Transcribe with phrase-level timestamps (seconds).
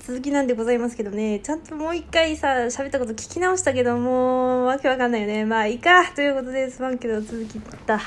[0.00, 5.44] 続きなんでございますけどね、ちゃんともう一回さ、喋ったこと聞き直したけど、もう、わけわかんないよね。
[5.44, 8.00] まあ、いいかということで、すまんけど、続きだ。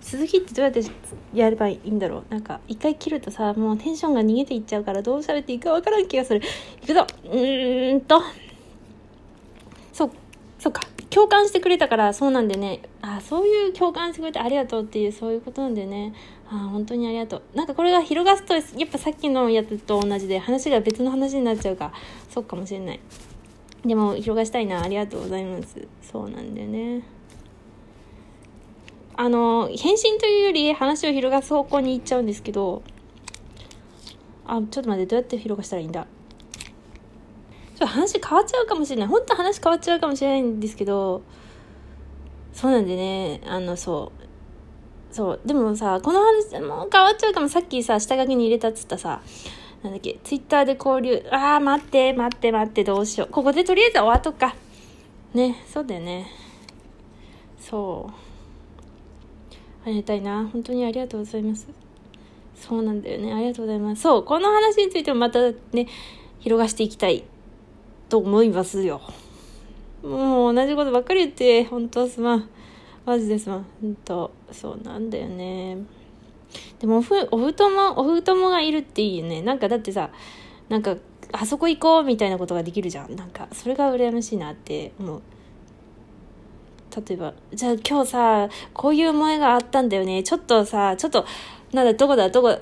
[0.00, 0.80] 続きってどうやって
[1.34, 6.40] やればいいんだろうなんか、一回切るとさ、もうテンションが逃げていっちゃうから、どう喋っていいかわからん気がする。
[6.82, 8.22] いくぞうーんと。
[9.92, 10.10] そう、
[10.60, 10.82] そうか。
[11.10, 12.82] 共感してくれたからそうなんでね。
[13.00, 16.14] あそういう共感してくれてありがとうっていうそういうことなんだよね。
[16.50, 17.42] あ本当にありがとう。
[17.56, 21.92] なんかこれが広がすとやっぱさっきのやつと同じで話が別の話になっちゃうか。
[22.30, 23.00] そうかもしれない。
[23.84, 24.82] でも広がしたいな。
[24.82, 25.86] ありがとうございます。
[26.02, 27.02] そうなんだよね。
[29.16, 32.82] あの返信というより話を広がす方向に行っちゃうんですけど。
[34.50, 36.06] あちょっと待ってどうやって広がしたらいいんだ？
[37.78, 39.06] ちょっと話変わっちゃうかもしれない。
[39.06, 41.22] 本当話変わっちゃうかもしれないんですけど、
[42.52, 44.10] そうなんでね、あの、そ
[45.12, 45.14] う。
[45.14, 45.40] そう。
[45.46, 47.48] でもさ、この話、もう変わっちゃうかも。
[47.48, 49.22] さっきさ、下書きに入れたっつったさ、
[49.84, 51.24] なんだっけ、ツイッターで交流。
[51.30, 53.28] ああ、待って、待って、待って、どうしよう。
[53.30, 54.56] ここでとりあえず終わっとくか。
[55.34, 56.26] ね、そうだよね。
[57.60, 58.12] そう。
[59.86, 60.48] ありがたいな。
[60.52, 61.68] 本当にありがとうございます。
[62.56, 63.32] そうなんだよね。
[63.32, 64.02] ありがとうございます。
[64.02, 64.24] そう。
[64.24, 65.86] この話についてもまたね、
[66.40, 67.22] 広がしていきたい
[68.08, 69.00] と思いますよ。
[70.02, 72.48] もう同じことばっかり言って、本当すまん。
[73.04, 73.66] マジですまん。
[73.80, 75.78] 本当そうなんだよね。
[76.78, 79.42] でもおふ、お布団も、お布団もがいるっていいよね。
[79.42, 80.10] なんかだってさ、
[80.68, 80.96] なんか、
[81.32, 83.16] あそこ行こうみたいなことができるじゃん。
[83.16, 85.22] なんか、それが羨ましいなって思う。
[87.06, 90.22] 例えば、じゃあ今日さ、こういう思いがあったんだよね。
[90.22, 91.26] ちょっとさ、ちょっと、
[91.72, 92.58] なんだ、どこだ、どこだ、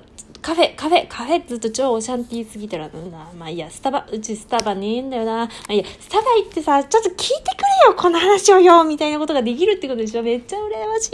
[0.47, 3.33] カフェ、カフェ、カフェずっと超オシャンティーすぎたらな。
[3.37, 5.39] まあいいや、スタバ、うちスタバねえんだよな。
[5.39, 11.11] まあいいや、スタバ行ってさ、ちょっと聞いてくれよ、この話をよみたいなことができるってことでしょめっちゃ羨まし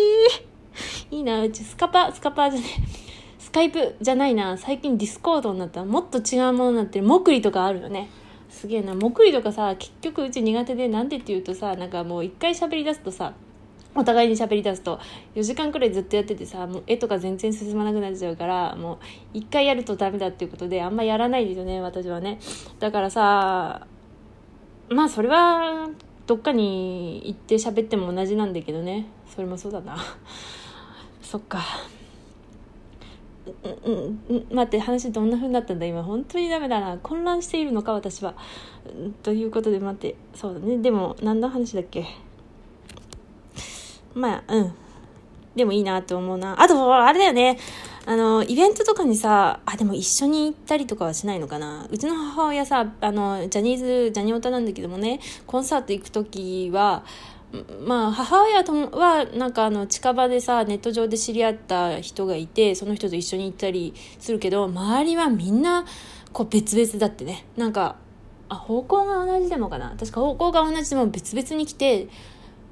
[1.11, 1.17] い。
[1.17, 2.67] いいな、うちスカパ、スカパじゃね
[3.39, 4.59] スカイプじゃないな。
[4.59, 7.07] 最近ディスコードになったらもっと違うものになってる。
[7.07, 8.11] モクリとかあるよね。
[8.51, 8.95] すげえな。
[8.95, 13.33] モクリとかさ、結局うち苦手で、なんでって言うとさ、なんかもう一回喋り出すとさ、
[13.95, 14.99] お互いに喋り出すと
[15.35, 18.99] 4時間くらいずっとやっててさもう絵とか全然進まなくなっちゃうからも
[19.35, 22.39] う1回やるとダメだっていうことであんまやらないですよね私はね。
[22.79, 23.87] だからさ
[24.89, 25.89] まあそれは
[26.27, 29.07] どっかに行って喋っても同じなんだけどね。
[29.29, 29.97] それもそうだな。
[31.23, 31.61] そっか。
[33.85, 35.87] うん、うん、待って話どんな風になったんだ？
[35.87, 36.99] 今本当にダメだな。
[36.99, 38.35] 混乱しているのか私は。
[39.23, 40.79] ということで待ってそうだね。
[40.79, 42.05] でも何の話だっけ？
[44.15, 44.75] まあ、うん。
[45.55, 46.61] でもいいなって思うな。
[46.61, 47.59] あと、あれだよね。
[48.07, 51.87] あの、イベントとかにさ、あ、でも一緒に行ったりとかはしないのかな。
[51.91, 57.05] うちの母親さ、あの、ジャニーズ、ジャニオタなんだけどもね、コンサート行く時は、
[57.87, 65.85] まあ、母親とは、なんかあの、近場でさ、ネット上で知り合った人がいて、その人と一緒に行ったりするけど、周りはみんな、
[66.33, 67.45] こう別々だってね。
[67.59, 67.97] なんか、
[68.49, 69.95] あ、方向が同じでもかな。
[69.99, 72.09] 確か方向が同じでも別々に来て、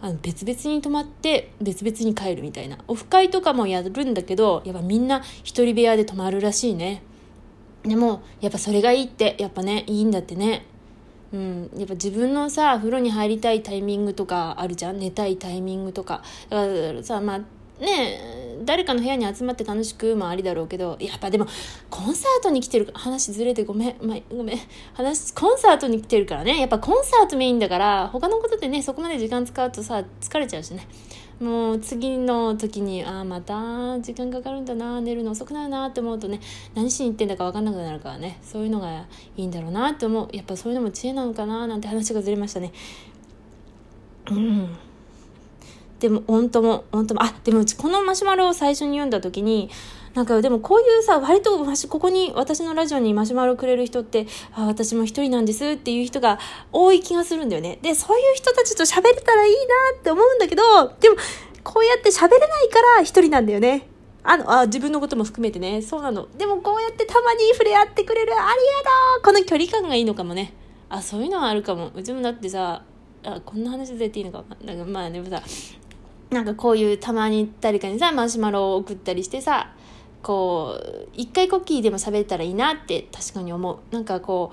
[0.02, 2.78] あの別々に泊まって別々に帰るみたいな。
[2.88, 7.02] オフ会とかもやるんだけどやっぱみんな一人部屋で泊まるらしいね。
[7.82, 10.66] でもやっぱそれがいいってやっぱねいいんだってね。
[11.32, 11.70] うん。
[11.76, 14.98] やっぱ自分のさ風呂に入りたいタイミングとかあるじゃん。
[14.98, 16.22] 寝たいタイミングとか。
[16.48, 17.38] だからさまあ
[17.82, 21.46] ね誰かの部屋に集まって楽しくもありだろうけどやっぱでも
[21.88, 24.58] コンサートに来てる話ずれてごめん、まあ、ごめん。
[24.94, 26.58] 話コンサートに来てるからね。
[26.60, 30.86] やっぱコンサートメインだから他のことでねそこまで時間使うとさ疲れちゃうしね。
[31.40, 36.38] もう次の時にああまた時間かかるんだな寝るの遅くなるなって思うとね
[36.74, 38.38] 何しに行ってんだか分かんなくなるからね。
[38.42, 39.06] そういうのが
[39.36, 40.28] いいんだろうなって思う。
[40.32, 42.72] やっぱそういうのも知恵なのかななんて話がずれましたね。
[44.30, 44.89] うん。
[46.00, 49.70] でも、本当も、本当も、あ、でもうちこのマシュマロを最初に読んだ時に、
[50.14, 56.38] なんかでもこういうさ、割とここに私のラジオにマシュマロくれる人って、あ、私も一人なんですっていう人が
[56.72, 57.78] 多い気がするんだよね。
[57.82, 59.58] で、そういう人たちと喋れたらいいな
[60.00, 60.62] って思うんだけど、
[61.00, 61.16] でも、
[61.62, 63.86] こうやって喋れないから一人なんだよね。
[64.22, 65.82] あの、あ、自分のことも含めてね。
[65.82, 66.28] そうなの。
[66.36, 68.32] でもこうやってたまに触れ合ってくれる。
[68.32, 68.54] ありがと
[69.20, 70.54] うこの距離感がいいのかもね。
[70.88, 71.90] あ、そういうのはあるかも。
[71.94, 72.82] うちもだってさ、
[73.22, 75.42] あ、こんな話でっていいのかなんかまあでもさ、
[76.30, 79.72] なんかこういうたまに誰かにさマシュマロを送ったりしてさ
[80.22, 83.78] こう一回コッキーでも喋れたらいいなって確かに思う。
[83.94, 84.52] なんかこ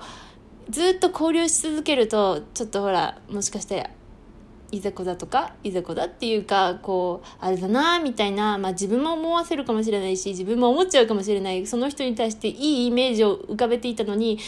[0.68, 3.90] うずっと交流し続けるとちょっとほらもしかして
[4.70, 14.38] いざこだとかいざこだっていうかこうあれだなみたいな、まあ、自分も思わせるかもしれないし自分も思っちゃうかもしれないその人に対していいイメージを浮かべていたのに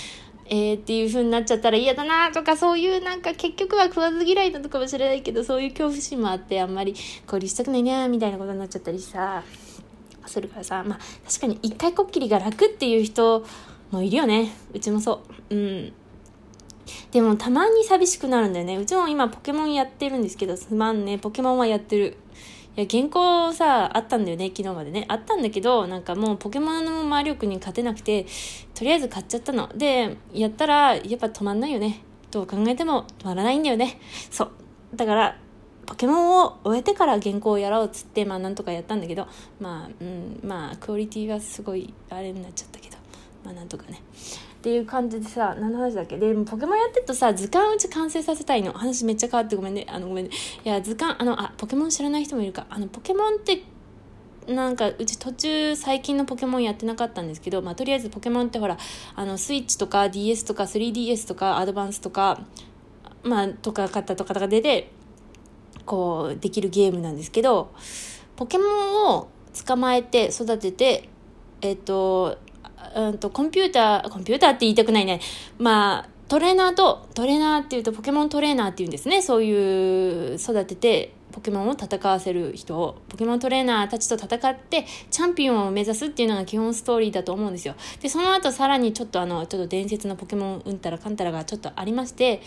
[0.47, 6.95] えー、っていう風になっちゃったら嫌だなとかそういうなんか結局は食わず嫌いなのかもしれないけどそういう恐怖心もあってあんまり
[7.25, 9.45] 交流したくないなみたいなことになっちゃったりさ
[10.27, 13.45] するからさまあ確かに一回こっきりが楽っていう人
[13.91, 14.53] もいるよね。
[14.73, 15.55] うちもそう。
[15.55, 15.93] うん。
[17.11, 18.77] でもたまに寂しくなるんだよね。
[18.77, 21.19] うちも今ポケモンやってるんですけど、すまんね。
[21.19, 22.17] ポケモンはやってる。
[22.81, 25.05] いや、原稿さ、あったんだよね、昨日までね。
[25.09, 28.25] あったんだけど、なんかもうポケモンの魔力に勝てなくて、
[28.75, 29.69] とりあえず買っちゃったの。
[29.77, 32.01] で、やったら、やっぱ止まんないよね。
[32.31, 34.01] どう考えても止まらないんだよね。
[34.31, 34.51] そう。
[34.95, 35.37] だから、
[35.85, 39.29] ポケモンを終えてから原稿をやろうっつって、まあなんとかやったんだけど、
[39.61, 42.97] まあ、うん、まあ、クオリティはすごいあれになっちゃったけど、
[43.45, 44.01] まあなんとかね。
[44.61, 46.19] っていう感じでさ、何の話だっけ？
[46.19, 48.75] で、ポケモンやってるとさ、図鑑うち完成させたいの。
[48.75, 49.87] 話めっちゃ変わってごめんね。
[49.89, 50.31] あの、ごめんね。
[50.65, 52.67] いや、図鑑、あの、あ、ポケモン知らない人もいるか。
[52.69, 53.63] あの、ポケモンって、
[54.47, 58.79] なんかうち途中最近のポケモンやってなかったんですけど、まあ、とりあえずポケモンってほら
[59.15, 62.41] あのスイッチとか DS とか 3DS とかアドバンスとか
[63.23, 64.91] まあとか買ったとかが出て
[65.85, 67.73] こうできるゲームなんですけど
[68.35, 69.29] ポケモンを
[69.67, 71.09] 捕まえて育てて
[71.61, 72.39] えっと
[72.95, 75.21] うんと、コンピューター、コンピューターって言いたくないね。
[75.59, 79.21] まあ、トレーナーと、トレーナーっていうとポケモントレーナーっていうんですね。
[79.21, 87.75] そういう育てて、ポケモンを戦わせる人を、ポケモントレーナーたちと戦って、チャンピオンを目指すっていうのが基本ストーリーだと思うんですよ。
[88.01, 92.43] で、その後さらにちょっとあの、ちょっと伝説のポケモンうんたらかんたらがちょっとありまして、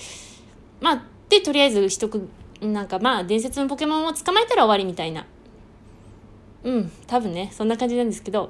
[0.80, 2.30] まあ、で、とりあえず取得、
[2.62, 5.26] なんかまあ、伝説のポケモンを捕まえたら終わりみたいな。
[6.64, 8.50] うん、多分ね、そんな感じなんですけど、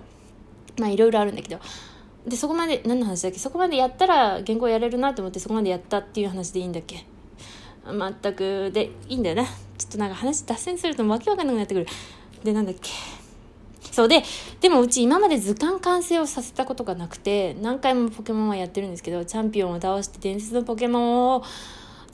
[0.78, 1.60] まあいろいろあるんだけど。
[2.28, 3.40] でそこまで何の話だっけ？
[3.40, 7.06] そこまでやったら原稿やれるなと思ってそこまでやったっていう話でいいんだっけ？
[7.86, 8.72] 全く。
[8.74, 9.44] でいいんだよな。
[9.44, 11.88] ちょっとなんか話脱線するとわけわかんなくなってくる。
[12.44, 12.92] でなんだっけ？
[13.92, 14.24] そうで
[14.62, 21.44] でもうち今まで図鑑完成をさせたことがなくて何回もポケモンはやってるんですけどチャンピオンを倒して伝説のポケモンを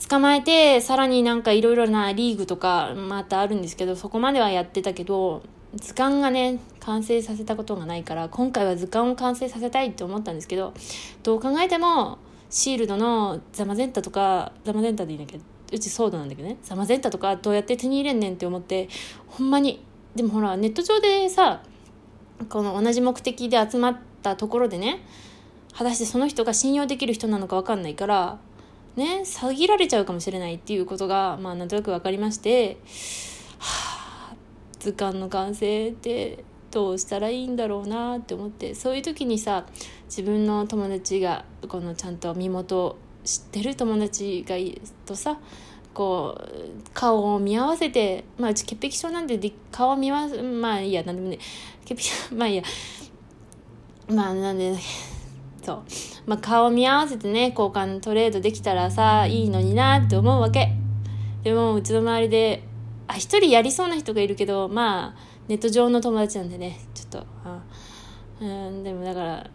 [0.08, 5.42] 捕まえてさらになんかいろいろなリーグとかまたあるんですけどそこまではやってたけど
[5.74, 10.74] 図鑑がね完成させたことがないから今回は図鑑を完成させたいって思ったんですけど
[11.22, 12.18] どう考えても
[12.50, 15.38] シールドのザマゼンタとかザマゼンタでいいんだけ？
[15.38, 16.56] どうちソードなんだけどね？
[16.64, 18.88] ザマゼンタとかどうやって手に入れんねんって思って
[19.28, 19.84] ほんまに。
[20.16, 21.62] でもほらネット上でさ
[22.48, 25.00] この同じ目的で集まったところでね
[25.72, 28.38] 果たしてその人が信用できる人なのか分かんないから
[28.96, 32.78] ね詐欺られちゃうかもしれないっていうことがまあなんとなく分かりまして
[33.60, 33.89] はあ
[34.80, 39.66] 図鑑の完成ってどうしたらいいんだろうなって思ってそういう時にさ
[40.06, 45.38] 自分の友達がこのちゃんと身元を知ってる友達がいるとさ
[45.92, 49.38] こう顔を見合わせてまあうち潔癖症なんで
[49.70, 51.38] 顔を見合わせまあいいや何でもね
[51.84, 52.62] 潔癖症 まあいいや。
[54.08, 54.74] まあなんで
[55.62, 55.82] そう。
[56.26, 60.72] まあ顔を見合わせてね交換トレードできたらさいいのになって思うわけ。
[61.42, 62.62] でもうちの周りで
[63.10, 67.62] あ一人やりそうな人がいるけどまあネット上の友達なんでねちょっとあ
[68.40, 69.50] うんでもだから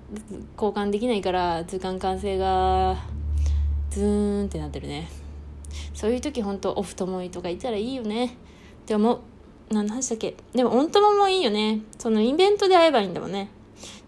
[0.55, 2.97] 交換できないから図鑑完成が
[3.89, 5.09] ズーンってなってるね。
[5.93, 8.25] そういう時本当オフともいとかいたらいいよね。
[8.25, 8.29] っ
[8.85, 9.19] て思う。
[9.71, 10.35] 何の話だっけ？
[10.53, 11.81] でもオン友もいいよね。
[11.97, 13.49] そのイベントで会えばいいんだもんね。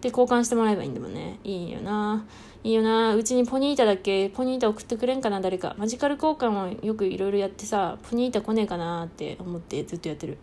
[0.00, 1.38] で交換してもらえばいいんだもんね。
[1.42, 2.24] いいよな。
[2.64, 3.14] いいよな。
[3.14, 4.30] うちにポニータだっけ？
[4.30, 5.76] ポニータ送ってくれんかな誰か。
[5.78, 10.38] マジカル交換をよくいろいろやってさポニータ来ねえかなって思ってずっとやってる。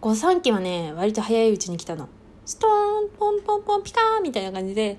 [0.00, 2.08] 御三家はね割と早いうちに来たの。
[2.46, 4.98] ストーンポンポンポンピカーみたいな感じで。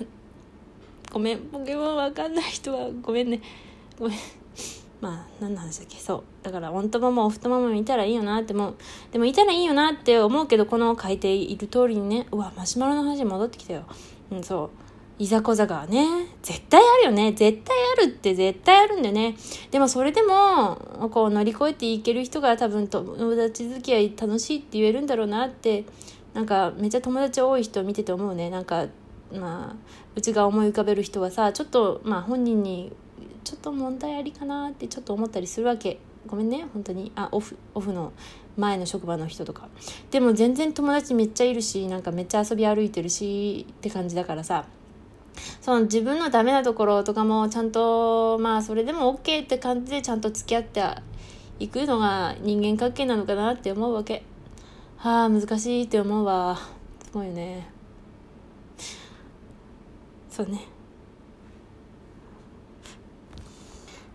[1.12, 1.38] ごめん。
[1.38, 3.40] ポケモンわかんない人はごめんね。
[3.98, 4.18] ごめん。
[5.00, 5.96] まあ何の話だっけ？
[5.96, 6.24] そう。
[6.42, 8.74] だからオントマもオフトマもいたらいいよなって思う。
[9.12, 12.26] でもいたらいいよなって思うけどこの書いている通りにね。
[12.30, 13.84] うわマシュマロの話に戻ってきたよ。
[14.30, 14.89] うんそう。
[15.20, 17.32] いざこざがね、絶対あるよね。
[17.32, 19.36] 絶対あるって絶対あるんだよね。
[19.70, 20.76] でもそれでも、
[21.10, 25.84] こう乗り越えていける人が多分友達付き合い楽しいって言えるんだろうなって、
[26.32, 28.48] なんかめっちゃ友達多い人見てて思うね。
[28.48, 28.86] なんか、
[29.30, 29.76] まあ、
[30.16, 32.90] うちが思い浮かべる人はさ、ちょっと、まあ本人に、
[33.44, 36.00] ちょっと問題ありかなってちょっと思ったりするわけ。
[36.26, 37.12] ごめんね、本当に。
[37.14, 38.14] あ、オフ、オフの
[38.56, 39.68] 前の職場の人とか。
[40.10, 44.64] でも全然友達めっちゃいるし、なんかめっちゃ遊び歩いてるしって感じだからさ。
[45.60, 50.82] その自分のダメなところとかもちゃんとまあそれでも OK って感じでちゃんと付き合って
[51.58, 54.24] いくのが人間関係なのかなって思うわけ
[54.96, 56.58] はあ難しいって思うわ
[57.04, 57.68] すごいよね
[60.30, 60.66] そうね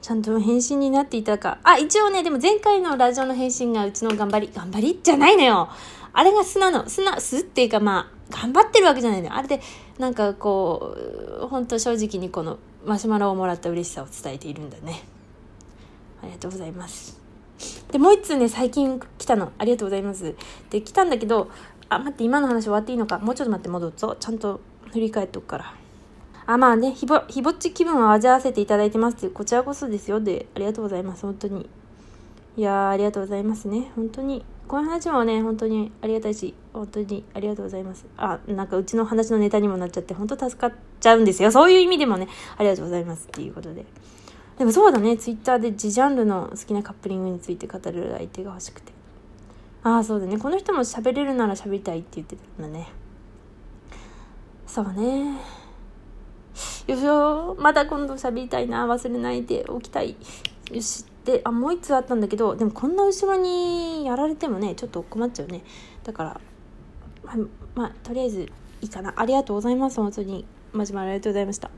[0.06, 1.58] ちゃんと返信になっていたか。
[1.64, 5.68] あ、一応ね、でも前回のラジオの返信がうちの頑張り、頑張りじゃないのよ。
[6.14, 6.88] あれが素なの。
[6.88, 9.36] 素な、素っていうかまあ、頑張ってるわけじゃないの。
[9.36, 9.62] あれで、
[10.00, 10.96] なんかこ
[11.44, 15.04] う本当正直にこのマシュマロをもらった嬉しさを伝えているんだね。
[16.22, 17.20] ありがとうございます。
[17.92, 19.52] でもう一通ね最近来たの。
[19.58, 20.36] ありがとうございます。
[20.70, 21.50] で来たんだけど
[21.88, 23.20] あ待って今の話終わっていいのか？
[23.20, 24.60] もうちょっと待って戻るぞちゃんと
[24.92, 25.74] 振り返っとくから。
[26.48, 30.20] あまあねひぼひぼっち気分を味わわせていただいてますってこちらこそですよ。
[30.20, 31.22] でありがとうございます。
[31.22, 31.70] 本当に。
[32.58, 33.92] いやありがとうございますね。
[33.96, 34.46] 本当に。
[34.68, 38.06] こういう話もね本当にありがたいし本当にありがとうございます。
[38.18, 41.52] あなんかうちの話のネタにもなっちゃって本当助かっちゃうんですよ。
[41.52, 43.86] そういう意味でもねありがとうございますっていうことで。
[44.58, 45.18] でもそうだね。
[45.18, 48.92] ツイッターで自ジャンルの好きなカップリングについて語る相手が欲しくて。
[49.84, 50.40] ああそうだね。
[50.40, 52.88] この人も喋れるなら喋りたいって言ってたんだね。
[54.66, 55.34] そうね。
[56.88, 58.88] よいしよまた今度喋りたいな。
[58.88, 60.16] 忘れないでおきたい。
[60.72, 61.06] よし。
[61.26, 65.64] であもう1つあったんだけどでもこんな後ろにやられてもねちょっと困っちゃうね。
[66.04, 66.42] だから
[67.24, 67.34] ま
[67.74, 68.42] まあとりあえず
[68.82, 69.14] いいかな。
[69.18, 70.00] ありがとうございます。
[70.00, 70.46] 本当に。
[70.72, 71.72] マジマありがとうございました。